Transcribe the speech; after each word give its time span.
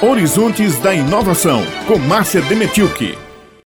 Horizontes 0.00 0.78
da 0.78 0.94
Inovação, 0.94 1.60
com 1.88 1.98
Márcia 1.98 2.40
Demetilke. 2.42 3.18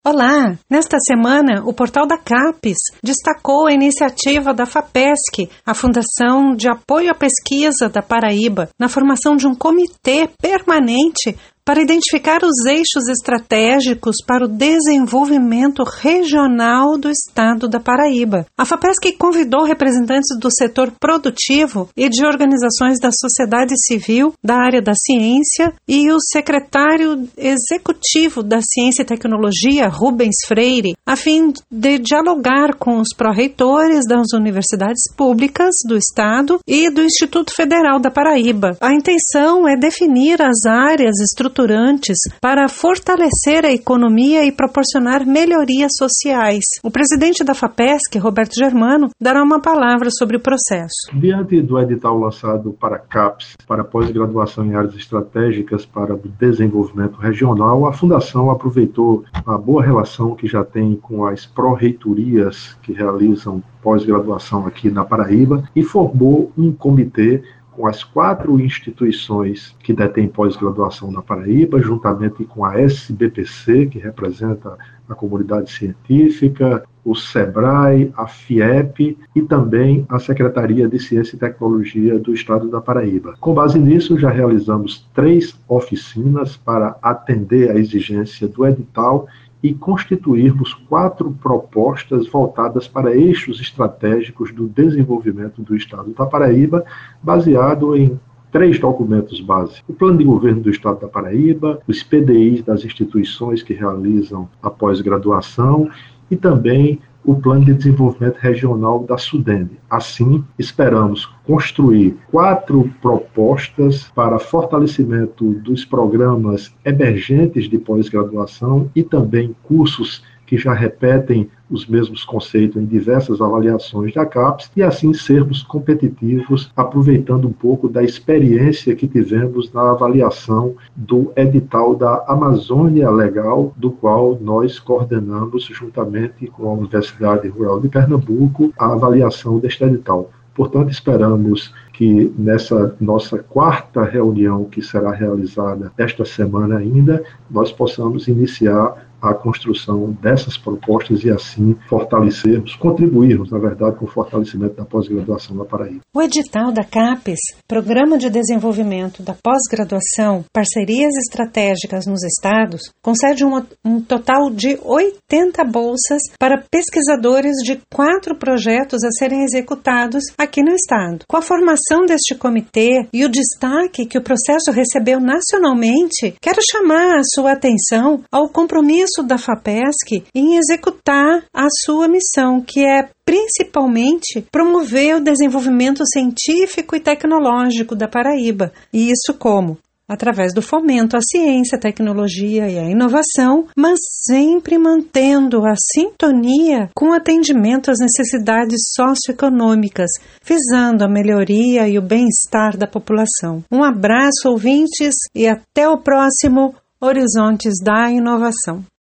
Olá! 0.06 0.58
Nesta 0.70 0.98
semana, 1.00 1.64
o 1.66 1.74
portal 1.74 2.06
da 2.06 2.18
CAPES 2.18 2.76
destacou 3.02 3.66
a 3.66 3.72
iniciativa 3.72 4.54
da 4.54 4.66
FAPESC, 4.66 5.50
a 5.66 5.74
Fundação 5.74 6.54
de 6.54 6.68
Apoio 6.68 7.12
à 7.12 7.16
Pesquisa 7.16 7.88
da 7.88 8.02
Paraíba, 8.02 8.68
na 8.78 8.90
formação 8.90 9.38
de 9.38 9.48
um 9.48 9.56
comitê 9.56 10.30
permanente 10.42 11.34
para 11.68 11.82
identificar 11.82 12.40
os 12.46 12.66
eixos 12.66 13.10
estratégicos 13.10 14.16
para 14.26 14.46
o 14.46 14.48
desenvolvimento 14.48 15.84
regional 15.84 16.98
do 16.98 17.10
estado 17.10 17.68
da 17.68 17.78
Paraíba. 17.78 18.46
A 18.58 18.64
FAPESC 18.64 19.18
convidou 19.18 19.66
representantes 19.66 20.30
do 20.40 20.50
setor 20.50 20.94
produtivo 20.98 21.90
e 21.98 22.08
de 22.08 22.26
organizações 22.26 23.02
da 23.02 23.10
sociedade 23.12 23.74
civil, 23.86 24.34
da 24.42 24.56
área 24.56 24.82
da 24.82 24.94
ciência, 24.96 25.74
e 25.86 26.10
o 26.10 26.22
secretário 26.22 27.28
executivo 27.36 28.42
da 28.42 28.62
Ciência 28.62 29.02
e 29.02 29.06
Tecnologia, 29.06 29.90
Rubens 29.90 30.36
Freire, 30.46 30.96
a 31.06 31.18
fim 31.18 31.52
de 31.70 32.00
dialogar 32.00 32.76
com 32.76 33.02
os 33.02 33.10
pró-reitores 33.14 34.08
das 34.08 34.28
universidades 34.34 35.14
públicas 35.18 35.76
do 35.86 35.98
estado 35.98 36.62
e 36.66 36.90
do 36.90 37.04
Instituto 37.04 37.54
Federal 37.54 38.00
da 38.00 38.10
Paraíba. 38.10 38.78
A 38.80 38.94
intenção 38.94 39.68
é 39.68 39.76
definir 39.76 40.42
as 40.42 40.66
áreas 40.66 41.20
estruturais 41.20 41.57
estruturantes 41.58 42.18
para 42.40 42.68
fortalecer 42.70 43.66
a 43.66 43.72
economia 43.72 44.46
e 44.46 44.52
proporcionar 44.52 45.26
melhorias 45.26 45.92
sociais. 45.98 46.64
O 46.84 46.92
presidente 46.92 47.44
da 47.44 47.56
FAPESC, 47.56 48.20
Roberto 48.20 48.54
Germano, 48.56 49.10
dará 49.20 49.42
uma 49.42 49.60
palavra 49.60 50.10
sobre 50.12 50.38
o 50.38 50.40
processo. 50.40 51.10
Diante 51.14 51.60
do 51.62 51.80
edital 51.80 52.20
lançado 52.20 52.74
para 52.74 53.00
CAPES, 53.00 53.56
para 53.68 53.84
pós-graduação 53.84 54.66
em 54.66 54.76
áreas 54.76 54.96
estratégicas 54.96 55.86
para 55.86 56.14
o 56.14 56.22
desenvolvimento 56.40 57.18
regional, 57.18 57.88
a 57.88 57.94
Fundação 57.94 58.52
aproveitou 58.52 59.24
a 59.46 59.58
boa 59.58 59.84
relação 59.84 60.36
que 60.36 60.48
já 60.48 60.64
tem 60.64 60.96
com 60.96 61.26
as 61.26 61.46
pró-reitorias 61.46 62.78
que 62.84 62.94
realizam 62.94 63.64
pós-graduação 63.82 64.68
aqui 64.68 64.90
na 64.90 65.06
Paraíba 65.06 65.64
e 65.76 65.82
formou 65.82 66.52
um 66.58 66.72
comitê 66.72 67.42
com 67.78 67.86
as 67.86 68.04
quatro 68.04 68.60
instituições 68.60 69.76
que 69.84 69.94
detêm 69.94 70.28
pós-graduação 70.28 71.12
na 71.12 71.22
Paraíba, 71.22 71.80
juntamente 71.80 72.44
com 72.44 72.66
a 72.66 72.82
SBPC, 72.82 73.86
que 73.86 74.00
representa 74.00 74.76
a 75.08 75.14
comunidade 75.14 75.72
científica, 75.72 76.84
o 77.08 77.16
SEBRAE, 77.16 78.12
a 78.18 78.28
FIEP 78.28 79.18
e 79.34 79.42
também 79.42 80.06
a 80.10 80.20
Secretaria 80.20 80.90
de 80.90 81.00
Ciência 81.00 81.38
e 81.38 81.40
Tecnologia 81.40 82.20
do 82.20 82.34
Estado 82.34 82.70
da 82.70 82.82
Paraíba. 82.82 83.36
Com 83.40 83.54
base 83.54 83.80
nisso, 83.80 84.20
já 84.20 84.30
realizamos 84.30 85.08
três 85.14 85.58
oficinas 85.70 86.58
para 86.58 86.98
atender 87.02 87.72
a 87.72 87.80
exigência 87.80 88.46
do 88.46 88.68
edital 88.68 89.26
e 89.64 89.74
constituirmos 89.74 90.74
quatro 90.74 91.32
propostas 91.32 92.28
voltadas 92.28 92.90
para 92.90 93.16
eixos 93.16 93.62
estratégicos 93.62 94.52
do 94.52 94.68
desenvolvimento 94.68 95.62
do 95.62 95.78
Estado 95.78 96.14
da 96.14 96.26
Paraíba, 96.26 96.84
baseado 97.24 97.96
em 97.96 98.20
três 98.52 98.80
documentos 98.80 99.40
básicos: 99.40 99.82
o 99.88 99.94
Plano 99.94 100.18
de 100.18 100.26
Governo 100.26 100.60
do 100.60 100.70
Estado 100.70 101.00
da 101.00 101.08
Paraíba, 101.08 101.80
os 101.88 102.04
PDIs 102.04 102.64
das 102.64 102.84
instituições 102.84 103.64
que 103.64 103.74
realizam 103.74 104.50
a 104.62 104.70
pós-graduação 104.70 105.90
e 106.30 106.36
também 106.36 107.00
o 107.28 107.36
Plano 107.36 107.66
de 107.66 107.74
Desenvolvimento 107.74 108.38
Regional 108.38 109.04
da 109.04 109.18
Sudene. 109.18 109.78
Assim, 109.90 110.44
esperamos 110.58 111.26
construir 111.46 112.16
quatro 112.32 112.90
propostas 113.02 114.06
para 114.16 114.40
fortalecimento 114.40 115.54
dos 115.56 115.84
programas 115.84 116.74
emergentes 116.86 117.70
de 117.70 117.78
pós-graduação 117.78 118.90
e 118.96 119.04
também 119.04 119.54
cursos 119.64 120.24
que 120.48 120.58
já 120.58 120.74
repetem 120.74 121.50
os 121.70 121.86
mesmos 121.86 122.24
conceitos 122.24 122.82
em 122.82 122.86
diversas 122.86 123.42
avaliações 123.42 124.14
da 124.14 124.26
CAPES 124.26 124.72
e 124.76 124.82
assim 124.82 125.14
sermos 125.14 125.62
competitivos, 125.62 126.72
aproveitando 126.76 127.48
um 127.48 127.52
pouco 127.52 127.90
da 127.90 128.02
experiência 128.02 128.96
que 128.96 129.08
tivemos 129.08 129.72
na 129.74 129.92
avaliação 129.92 130.76
do 130.96 131.32
edital 131.36 131.94
da 131.94 132.24
Amazônia 132.28 133.12
Legal, 133.12 133.74
do 133.76 133.92
qual 133.92 134.40
nós 134.42 134.80
coordenamos 134.80 135.66
juntamente 135.66 136.48
com 136.48 136.70
a 136.70 136.74
Universidade 136.74 137.50
Rural 137.50 137.82
de 137.82 137.90
Pernambuco 137.90 138.74
a 138.80 138.94
avaliação 138.94 139.60
deste 139.60 139.84
edital. 139.84 140.32
Portanto, 140.58 140.90
esperamos 140.90 141.72
que 141.94 142.34
nessa 142.36 142.96
nossa 143.00 143.38
quarta 143.38 144.04
reunião, 144.04 144.66
que 144.66 144.82
será 144.82 145.12
realizada 145.12 145.92
esta 145.96 146.26
semana 146.26 146.78
ainda, 146.78 147.24
nós 147.50 147.72
possamos 147.72 148.28
iniciar 148.28 149.07
a 149.22 149.34
construção 149.34 150.12
dessas 150.22 150.58
propostas 150.58 151.24
e 151.24 151.30
assim 151.30 151.76
fortalecermos, 151.90 152.76
contribuirmos, 152.76 153.52
na 153.52 153.58
verdade, 153.58 153.98
com 153.98 154.06
o 154.06 154.10
fortalecimento 154.10 154.76
da 154.76 154.86
pós-graduação 154.86 155.56
na 155.56 155.66
Paraíba. 155.66 156.02
O 156.14 156.22
edital 156.22 156.72
da 156.72 156.84
CAPES, 156.84 157.40
Programa 157.68 158.18
de 158.18 158.30
Desenvolvimento 158.30 159.24
da 159.24 159.34
Pós-Graduação, 159.34 160.46
Parcerias 160.54 161.14
Estratégicas 161.18 162.06
nos 162.06 162.24
Estados, 162.24 162.82
concede 163.02 163.44
um, 163.44 163.62
um 163.84 164.02
total 164.02 164.50
de 164.50 164.78
80 164.84 165.64
bolsas 165.66 166.22
para 166.40 166.64
pesquisadores 166.72 167.56
de 167.64 167.80
quatro 167.94 168.36
projetos 168.36 169.04
a 169.04 169.12
serem 169.12 169.44
executados 169.44 170.24
aqui 170.38 170.62
no 170.62 170.74
Estado. 170.74 171.26
Com 171.28 171.38
a 171.38 171.42
formação 171.42 172.06
deste 172.06 172.36
comitê 172.36 173.08
e 173.14 173.26
o 173.26 173.30
destaque 173.30 174.06
que 174.06 174.18
o 174.18 174.24
processo 174.24 174.72
recebeu 174.72 175.20
nacionalmente, 175.20 176.36
quero 176.42 176.60
chamar 176.70 177.18
a 177.18 177.24
sua 177.34 177.54
atenção 177.54 178.22
ao 178.32 178.50
compromisso 178.50 179.07
compromisso 179.08 179.24
da 179.24 179.38
FAPESC 179.38 180.26
em 180.36 180.58
executar 180.58 181.44
a 181.54 181.68
sua 181.86 182.08
missão, 182.08 182.62
que 182.62 182.86
é 182.86 183.10
principalmente 183.26 184.46
promover 184.52 185.16
o 185.16 185.24
desenvolvimento 185.24 186.04
científico 186.06 186.96
e 186.96 187.00
tecnológico 187.00 187.96
da 187.96 188.08
Paraíba. 188.08 188.72
E 188.94 189.10
isso 189.10 189.34
como? 189.38 189.78
Através 190.10 190.54
do 190.54 190.62
fomento 190.62 191.18
à 191.18 191.20
ciência, 191.22 191.78
à 191.78 191.82
tecnologia 191.82 192.70
e 192.70 192.80
à 192.80 192.90
inovação, 192.90 193.68
mas 193.76 194.00
sempre 194.26 194.78
mantendo 194.78 195.66
a 195.66 195.74
sintonia 195.94 196.90
com 196.96 197.10
o 197.10 197.14
atendimento 197.14 197.92
às 197.92 197.98
necessidades 198.00 198.80
socioeconômicas, 198.96 200.10
visando 200.46 201.04
a 201.04 201.10
melhoria 201.10 201.90
e 201.90 201.98
o 201.98 202.02
bem-estar 202.02 202.78
da 202.78 202.88
população. 202.88 203.66
Um 203.70 203.84
abraço, 203.84 204.48
ouvintes, 204.48 205.14
e 205.36 205.46
até 205.46 205.90
o 205.90 205.98
próximo 205.98 206.74
Horizontes 207.00 207.76
da 207.80 208.10
Inovação. 208.10 208.84